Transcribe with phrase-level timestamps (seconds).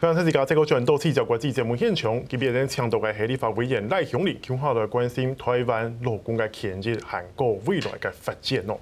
[0.00, 8.80] 刚才这个这个转到记者国际节目现场，特别人强调嘅系立法委员赖香伶，强化来关心台湾劳工嘅权益，韩国未来嘅发展咯。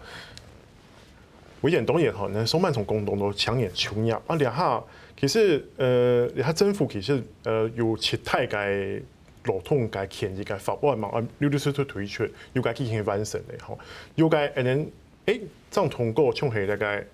[1.63, 4.81] 委员当然哈，那双办从共同都强烈求压啊，两下
[5.19, 9.03] 其实呃，两下政府其实呃有其他嘅
[9.47, 13.77] 劳动嘅权益嘅法案嘛，啊，陆陆续续推出，有该进行完善的吼，
[14.15, 14.89] 有该可能
[15.27, 17.05] 诶，这样通过像系那个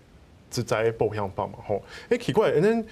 [0.51, 2.87] 职灾保险法嘛吼，诶奇怪，嗯。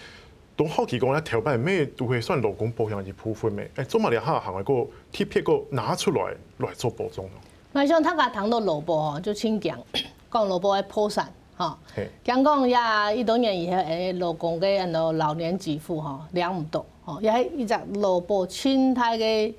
[0.55, 3.70] 都好奇讲咧，头摆咩都会算劳工保险一部分咩？
[3.77, 7.30] 诶，做乜你下行个贴片个拿出来来做保障咯？
[7.73, 9.78] 那像他个谈到劳保吼，就请讲
[10.30, 11.78] 讲劳保的破产哈，
[12.23, 19.53] 讲讲呀，一多年以后诶，劳工嘅按照老年给付哈两唔多，吼，也系一只劳保清太嘅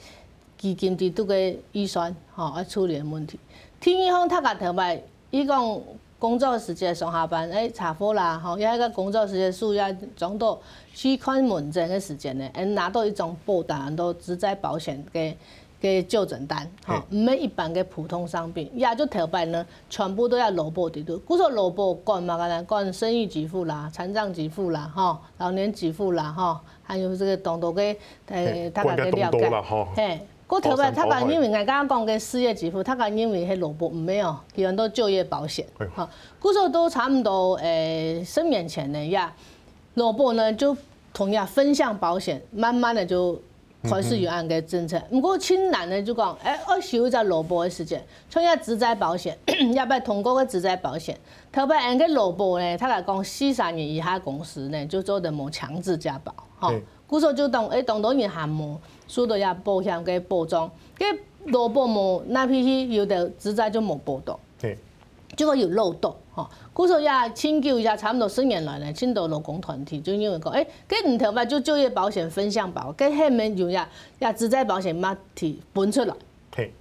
[0.57, 3.39] 基金制度嘅预算吼，要处理的问题。
[3.79, 5.81] 听以后他个头摆，伊讲。
[6.23, 10.57] 工作时间上下班，诶查甫啦，吼，也一个工作时间数要装到
[10.93, 15.35] 去看门诊的时间呢，诶拿到一种保单，都只在保险嘅
[15.81, 27.97] 嘅就诊单，吼，唔系一般嘅普通伤病，也就头摆呢，全部都要劳保的，都，故说劳保管嘛，个呢管生育给付啦、残障给付啦，吼，老年给付啦，吼，还有这个当多嘅
[28.29, 30.27] 诶，大家嘅了解，嘿。
[30.47, 36.07] 我头摆，他讲因为我刚刚讲嘅失业支付，他讲因为系劳保唔没有，有很多就业保险，好，
[36.39, 39.33] 嗰时候都差唔多诶，十年前呢呀，
[39.95, 40.77] 萝卜呢就
[41.11, 43.41] 同样分享保险，慢慢的就
[43.81, 45.01] 开始有按个政策。
[45.09, 49.35] 不过青南呢就讲，诶，我修一只劳保的时间，像下职灾保险，
[49.73, 51.17] 要不要通过个职灾保险？
[51.51, 56.71] 头摆按个萝卜呢，他来讲四十年以下公司呢就做的冇强制加保，好，
[57.09, 58.79] 嗰时候就当诶当多年项目。
[59.07, 64.77] 受到呀保险嘅保障，嘅劳保冇那批去有的职灾就冇保到，对，
[65.35, 66.49] 结果有漏洞，吼。
[66.71, 73.87] 故说呀，请求一下差不多十年来呢，青岛劳工团体就因为讲，诶，佮唔头嘛就就业保险分项保，佮后面就呀
[74.19, 76.15] 呀职灾保险嘛提分出来，
[76.49, 76.73] 对，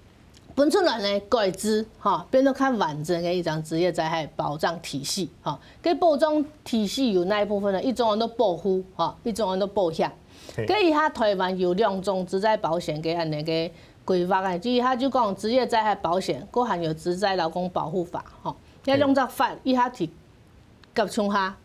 [0.57, 10.11] 分出来呢改制，哈，变得较完整的一张职业灾害保障体系，哈，佮保障体系有那一部分呢，一种人都保护，哈，一种人都保险。
[10.55, 13.75] 佮以下台湾有两种职灾保险嘅安尼个
[14.05, 18.55] 规划嘅，即以下就讲职业灾害保险，佮含有职灾劳工保护法，吼，
[18.85, 20.11] 遐两只法以下提
[20.95, 21.57] 甲冲下，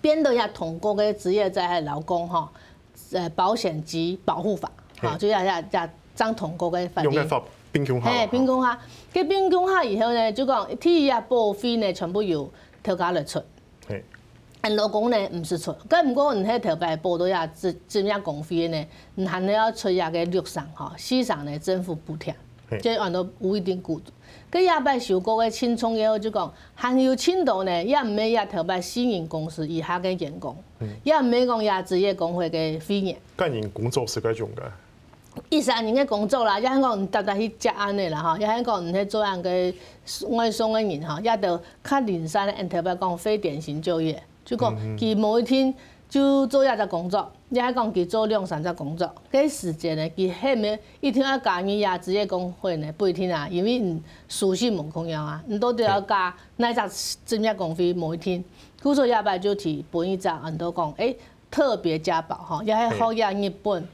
[0.00, 2.48] 编到一下通过嘅职业灾害劳工吼，
[3.12, 4.70] 诶保险及保护法，
[5.02, 7.02] 吼，就要要要张通过嘅法。
[7.02, 8.10] 用嘅法并强化。
[8.10, 8.78] 诶，并强化，
[9.12, 12.50] 佮并强化以后呢，就讲替一下保费呢，全部由
[12.82, 13.42] 头家来出。
[14.62, 22.34] 按劳工呢，毋是出，咁毋过你喺头摆报道下，这这样公费呢，你还你要出一个六上吼，四上呢政府补贴，
[22.82, 24.12] 即按照有一定固度。
[24.52, 30.54] 咁下摆收购嘅青创以后就讲，含有青岛呢，也毋免也头摆私营公司以下嘅员工，
[31.04, 33.16] 也毋免讲也职业工会嘅会员。
[33.36, 39.74] 干人工作是该种嘅，一三年嘅工作啦，也系讲搭搭去接案的啦，哈，也系讲唔去做样嘅
[40.28, 44.22] 外送嘅人哈，也着较零散的，按头摆讲非典型就业。
[44.50, 45.72] 就讲佢某一天
[46.08, 58.44] 就做一只工作，你还讲佢做两三只工作，嗰时间呢，佢后面一天要加你呀职业工会呢，不一定啊，因为你熟悉冇空样啊，你都得要加那只职业工会某一天，
[58.82, 61.16] 故说要不就提本一张很多讲，诶
[61.48, 63.86] 特别加保哈，也系好呀日本，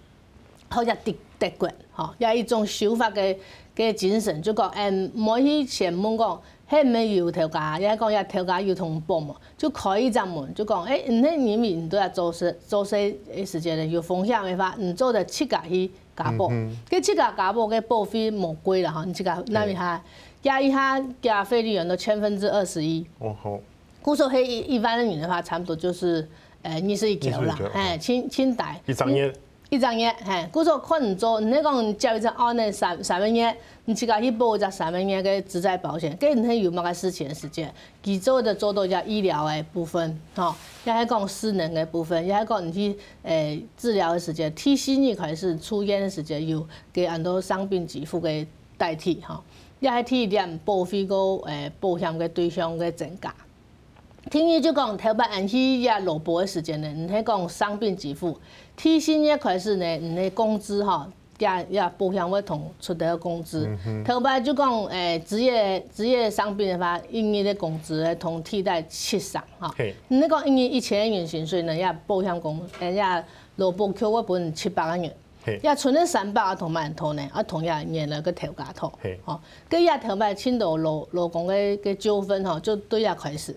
[0.71, 3.37] 好呀德德国，哈，也一种修法嘅
[3.77, 6.41] 嘅精神，就讲诶冇去前门讲。
[6.69, 12.97] 迄毋免有头家，也讲也头家有通报嘛，就开一闸门，就讲，诶、欸，你迄人民都要做事做事
[13.33, 16.49] 诶时间咧，有风险诶话，你做得七家去加保，
[16.91, 20.03] 佮七家加保嘅保费冇贵啦，吼，你七家那边下
[20.43, 23.07] 加一下加费率员都千分之二十一。
[23.21, 23.59] 哦好。
[24.03, 26.29] 故说迄一一般人的话，差不多就是
[26.63, 28.81] 诶二十一条啦，诶，清清代。
[28.87, 29.33] 一张页。
[29.69, 33.55] 一张页，嘿，故说可能做，你讲交一张二呢三三万页，
[33.87, 37.75] 你自家去报一张三万页嘅职灾保险，给你有乜个事情的时间，
[38.05, 40.55] 佢做的做到一医疗的部分，吼，
[40.85, 48.47] 也系讲失能的部分，也系讲你去诶治疗的时间，替心力还是出院的时间，有给很多伤病给付嘅
[48.79, 49.43] 代替，吼，
[49.81, 51.17] 也系替点保费个
[51.47, 53.35] 诶保险嘅对象嘅增加。
[54.29, 58.37] 听伊就讲，头摆按起也落保的时间呢，你喺讲伤病给付，
[58.77, 61.09] 提薪也开始呢，你的工资哈，
[61.39, 63.69] 也也保险会同出得工资。
[64.05, 69.73] 头摆、嗯、就讲，诶职业职业伤病的话，因为的工资会同替代七上哈。
[69.79, 73.25] 嘿你讲因为一千元薪水呢，也保险公，人家
[73.57, 75.17] 落保扣我本七百个元，
[75.63, 78.93] 也存了三百个同万头呢，啊同样年了个头家头。
[79.25, 79.41] 好
[79.71, 83.57] 嘿，佮也头摆青岛劳劳工的个纠纷吼，就对也开始。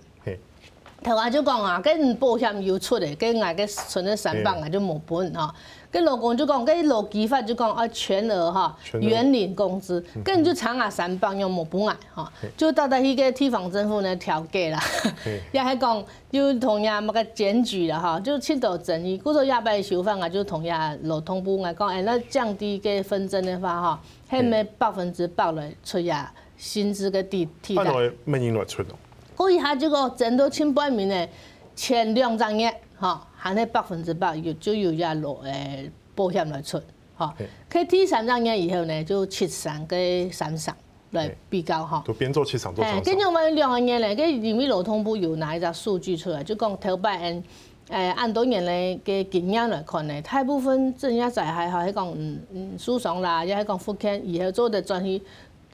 [1.04, 5.54] 头话就讲啊，跟保险又出的，跟外个存的三百啊就冇本哈。
[5.92, 14.80] 跟老公就讲，跟劳基法就讲啊，全额哈原领工资，跟就长啊三百又冇本来哈，就到达迄个地方政府呢调解啦，
[15.52, 27.84] 也系讲就同样乜个检举啦哈，就七度争议，故说亚白修法啊，就同样劳动部来讲，哎，那降低个纷争的话哈，系咪百分之百来出呀薪资个替替代？
[28.26, 28.90] 咩人来出咯？
[29.40, 31.28] 所以他这个争到千百名呢，
[31.76, 33.26] 前两张页哈。
[33.42, 36.78] 含那百分之百有就有一落诶保险来出，
[37.16, 37.34] 哈，
[37.72, 40.76] 佢第三张嘢以后呢，就七三跟三三
[41.12, 42.04] 来比较哈。
[42.06, 42.84] 都变做七三多。
[42.84, 47.44] 诶，跟住我们两个年咧，跟人民劳通部有拿一只数据出来，就讲头摆诶，
[47.88, 55.22] 诶按多年咧嘅经验来看呢，大部分正业在还好，迄讲嗯嗯诉讼啦，也系讲复健以后做的专业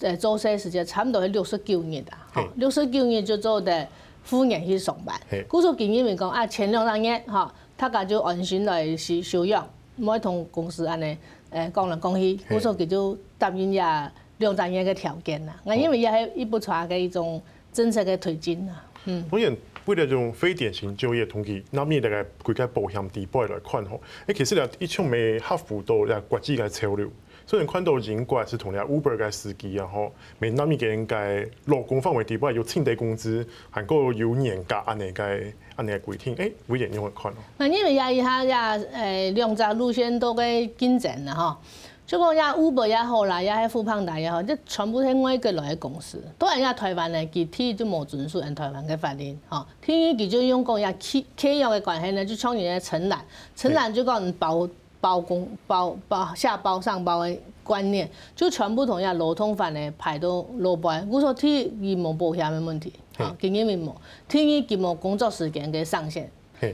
[0.02, 3.88] 诶做些时间，差不多是六十九日啊，哈，六十九日就做的。
[4.28, 5.16] 敷衍去上班，
[5.48, 11.16] 故说经验咪讲啊，前两三年哈，大家就安心来是休养，唔会同公司安尼
[11.52, 15.56] 诶讲来讲去，故所佢就答应呀两三年嘅条件啦。
[15.64, 17.40] 我因为也系一步出嘅一种
[17.72, 18.84] 政策嘅推进啦。
[19.06, 19.56] 嗯，当然
[19.86, 27.08] 为了这种非典型就业统计，那面大概规个保险底部来看吼，诶其实咧一种未克服到咧国际嘅潮流。
[27.48, 37.38] 所以看到英国是同样 Uber 嘅司机，然后没那么给人嘅劳工范围底部有清底工资，还够有年假安尼嘅安尼嘅规定，诶，委员你会看咯？
[37.58, 41.60] 那因为呀，伊下呀，诶，两条路线都嘅竞争啦，哈，
[42.08, 53.24] 就讲呀 Uber 也好啦，也系富胖达也好，即全部系外国来嘅公司，都系呀台湾嘅集体就冇遵守人台湾嘅法律，哈，天佢就用讲呀企企业嘅关系呢，就创业嘅承揽，
[53.56, 54.68] 承揽就讲保。
[55.06, 61.08] 包工包包下包上包的观念，就全部同样劳通法的排到落班。
[61.12, 63.92] 我说第一无保险的问题，啊，经验冇；
[64.28, 66.24] 第二佢冇工作时间嘅上限；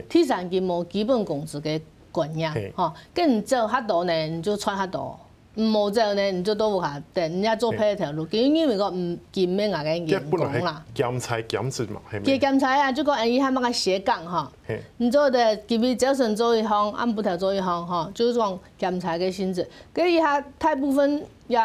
[0.08, 1.78] 第三佢冇基本工资嘅
[2.10, 5.18] 观念，哈，跟你做较多呢，你就穿较多。
[5.54, 10.82] 冇之后呢，你就都无下，等人家做配一条路，因因为个唔见咩啊个员工啦。
[10.94, 12.22] 兼差兼职嘛，系咪？
[12.22, 14.50] 兼兼差啊，就讲伊喺乜个斜杠哈。
[14.96, 15.38] 你做的
[15.68, 19.68] 佢比早晨做一项，暗晡头做一项哈，就是讲兼差嘅性质。
[19.94, 21.58] 佮伊下大部分也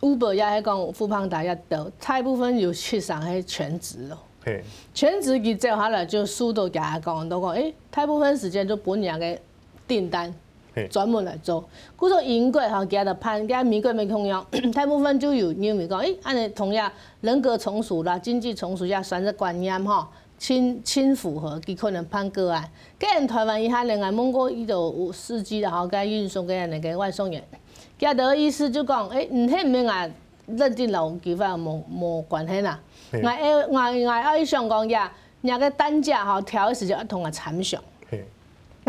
[0.00, 4.18] Uber 也系讲富胖达也多，大部分有去上系全职咯。
[4.94, 9.38] 全职佢做下来就速度加讲都讲，诶，大部分时间就本人嘅
[9.86, 10.34] 订单。
[10.88, 16.90] 专门来做，故说英国哈，佢的判，佢美国没同样， 大部分就有因为讲，诶，安尼同样
[17.20, 20.08] 人格成熟啦，经济成熟也选择观念哈，
[20.38, 22.70] 亲亲符合，佢可能判个案。
[22.98, 27.42] 跟人台湾伊下另外蒙过一种司机啦，吼，佮运送嘅那个外送员，
[27.98, 30.08] 佢的意思就讲，诶，唔系咩啊，
[30.46, 32.78] 认定劳基法无无关系啦，
[33.12, 37.82] 我诶我我爱想讲呀，人个单价哈调的时间同个参详。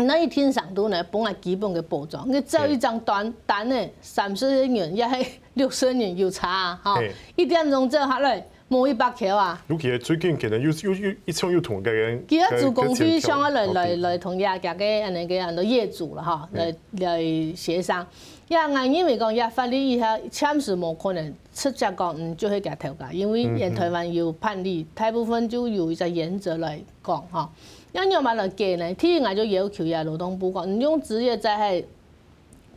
[0.06, 6.80] 那一天上都呢，本来基本嘅保障，你只要一张单单呢，三十元也系 六十元有差啊！
[6.82, 7.02] 哈，
[7.36, 9.62] 一点钟之后下来冇一百条啊！
[9.68, 17.20] 尤其最近可能又又又一场又同嘅人，佢一做工具上啊来来来同亚家嘅人嘅很多业主啦，哈，来来
[17.54, 18.06] 协商。
[18.48, 27.50] 呀，按因为讲呀，法律以后暂时冇可能直接讲，嗯，就会给调价，因为沿台湾有判例，大部分就有一个原则来讲，哈。
[27.92, 31.82] 要你有买来给呢，第一，我就要求呀，劳动部讲，你用职业灾害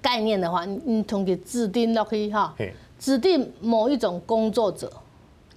[0.02, 2.56] 概念的话，你同佢指定落去哈，
[2.98, 4.92] 指定某一种工作者，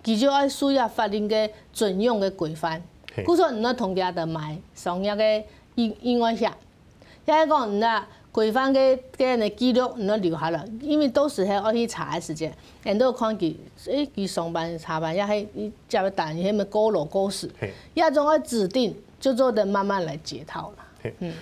[0.04, 2.82] 佢就要需要法定嘅准用嘅规范。
[3.25, 5.42] 故说你那同家的买商业嘅
[5.75, 6.54] 意意外下，
[7.25, 13.54] 也系讲你那规范嘅嘅那记录你那留下来，因为到时候要去查的时间，人都看佢，
[13.86, 17.50] 诶，佢上班下班也系一加个单，系咪过劳过死，
[17.94, 18.94] 也种要指定。
[19.18, 21.11] 就做的慢慢来解套啦。
[21.20, 21.32] 嗯，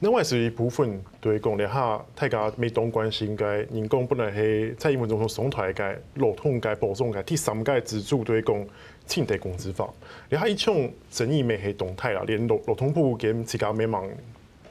[0.00, 8.66] 另外是一部分对讲的哈，大家没当关心该人工本来系蔡英文总统上台嘅劳动嘅保送嘅第三届自主对讲
[9.06, 9.88] 清底工资法，
[10.28, 14.04] 你哈一种争议没系动态啦，连劳劳动部兼自家没忙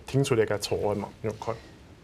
[0.06, 1.56] 听出来个草案嘛，你看。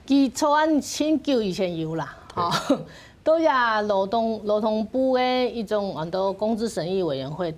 [0.07, 2.79] 佢草案很久以前有啦，哈，
[3.23, 7.53] 都呀劳动劳动部嘅一种很多工资审议委员会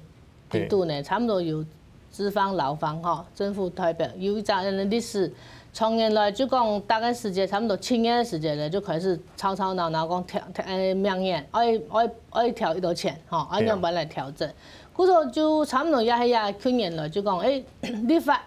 [0.49, 1.63] 制度呢，差不多有。
[2.11, 5.31] 资方、劳方、哈，政府代表有一扎人的历史，
[5.71, 14.49] 从原来就讲大概时间差不多七年的时间咧，就开始吵吵闹闹讲调调诶明年爱爱爱调一多钱，哈，按样本来调整。
[14.93, 17.63] 故说就差不多也系呀，去年了就讲诶，
[18.07, 18.41] 立法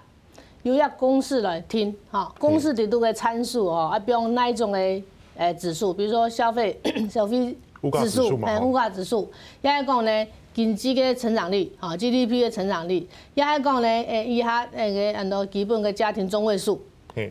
[0.63, 5.03] 有要公示来听，哈，公示制度嘅参数哦，啊，比如那一种诶
[5.37, 6.79] 诶指数，比如说消费
[7.11, 7.57] 消费
[8.03, 9.31] 指数，诶，物价指数，
[9.63, 16.81] 也系讲呢经济嘅成长率，哈，GDP 嘅成长率，也系讲咧，诶，以下诶个很多基本嘅家庭中位数，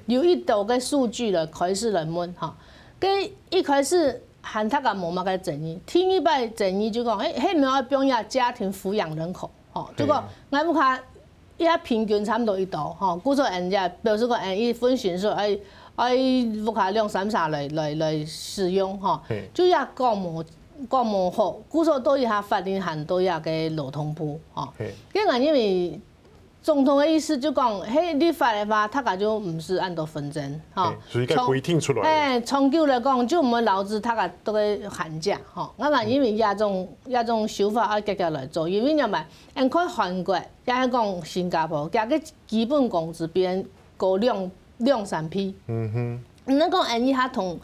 [0.08, 2.56] 有一度嘅数据了，开始人们哈，
[3.00, 11.00] 跟一开始喊他个冇乜嘅争议，听一摆争议就讲，诶，系咪要表扬家庭抚养人口，哦，就讲我唔看，
[11.58, 15.60] 伊下平均差唔多一度，哈，故说人家表示讲，诶，伊分选说，诶。
[15.98, 16.16] 哎，
[16.66, 19.22] 物价两三三来来来使用哈，
[19.54, 20.44] 就也讲无
[20.90, 24.72] 讲无好，故说都一下法令限都要个劳动部哈。
[25.14, 26.00] 因为因为
[26.62, 30.94] 总统的意思就讲，嘿，你法的话，他个就唔是按照纷争哈。
[31.08, 32.02] 所以个规定出来。
[32.02, 35.72] 哎，长久来讲，就我们劳资他个都会喊价哈。
[35.78, 43.66] 我讲因为亚种亚种手法要继续来做，因为你咪，按看韩国，也系讲新加坡，加个基本工资比人
[43.98, 44.50] 高两。
[44.82, 47.56] 两三批，嗯哼，你那讲按一下同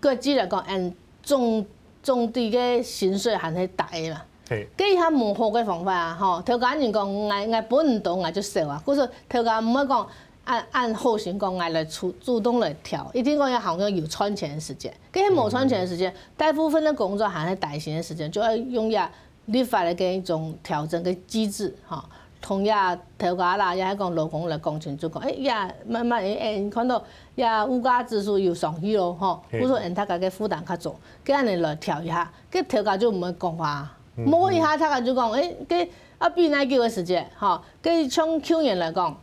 [0.00, 1.66] 国际来讲，按中
[2.02, 4.22] 中低个薪水还是大的嘛？
[4.48, 6.16] 系，给一下无好嘅方法啊！
[6.18, 8.82] 吼，头家人讲，我我本唔到，我就少啊。
[8.84, 10.08] 故说头家唔会讲
[10.44, 13.08] 按按后勤讲，我来主主动来调。
[13.14, 19.08] 一定讲要好像有赚钱的时间，给冇赚钱的时间，大部分的工作还是大型的时间，就要用下
[19.46, 22.04] 立法来给一种调整嘅机制，哈。
[22.40, 27.02] 同样头家啦，也系讲老公来讲清楚讲，哎呀，慢慢诶诶，看到
[27.34, 35.86] 呀物价指数又上去咯，吼，我说人他家嘅负担较重，叫人哋来调一下，佮头家就唔会讲话，摸一下他家就讲，哎，佮
[36.18, 39.14] 啊比耐久嘅时间，吼，佮从去年来讲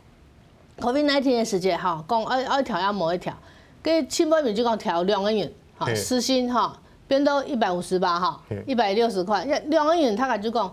[0.78, 3.34] ，COVID 那天嘅时间，吼，讲爱爱调也冇一调，
[3.82, 6.70] 佮千百米就讲调两个月，吼，时薪吼
[7.08, 10.72] 变到一百五十八，吼，一百六十块，一两个月他家就讲。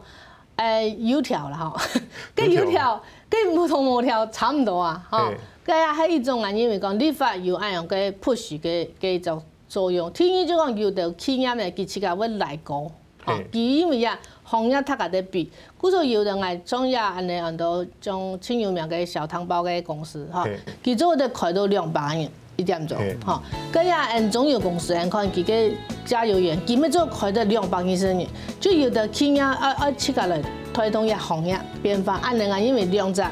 [0.58, 1.80] 诶油条啦吼，
[2.36, 3.02] 跟油条。
[3.28, 5.18] 跟无同无条差唔多啊，吼，
[5.66, 12.90] 佮啊系一种啊，因为讲立法有按样个 push 个个一种作用，天然就讲有的企业呢，佢自家会来高，
[13.26, 20.46] 吼，佢因为呀行业他家得比，故说有人来中亚安尼很多种挺有名个小汤包个公司，吼，
[20.84, 22.30] 佢做得开到两百万。
[22.58, 23.42] 一点钟，哈，
[23.74, 30.42] 咁呀，按中油公司，按看佢个加油员，基本就开得两百二十年，就有的企业二二七个来
[30.74, 33.24] 推动一行业变化，按能啊，因为两只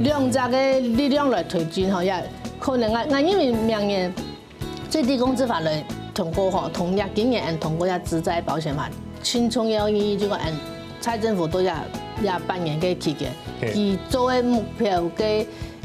[0.00, 2.12] 两只个力量来推进，哈，也
[2.58, 4.12] 可能啊，按因为明年
[4.90, 8.90] 最低工资法来通过，哈，同样今年按通过一职灾保险法，
[9.22, 10.52] 轻重要意义就个按
[11.00, 11.76] 蔡政府都要
[12.22, 13.30] 要扮演个期间，
[13.72, 15.24] 以作为目标个。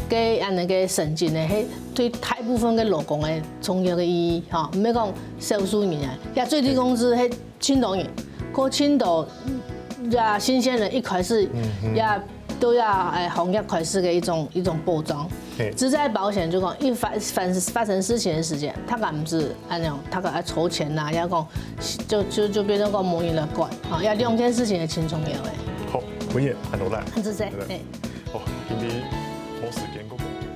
[0.09, 3.29] 给安那个神经的，迄对大部分的劳工的
[3.61, 8.07] 重要的意义，哈，唔要讲少数人啊，也最低工资迄青岛人，
[8.51, 9.25] 过青岛
[10.09, 11.47] 也新鲜人一开始
[11.93, 12.03] 也
[12.59, 15.29] 都要诶行业开始的一种一种保障。
[15.75, 21.47] 只在保险就讲一发发发生事情的时间，他敢唔是按样，他敢要筹钱呐，也讲
[22.07, 25.51] 就就就变成个无人来管，啊，要两件事情系轻重要的。
[25.91, 26.01] 好，
[26.33, 27.03] 文彦，很多啦。
[27.13, 27.79] 很自在，哎。
[28.33, 29.18] 哦，今天。
[29.71, 30.48] 时间过过。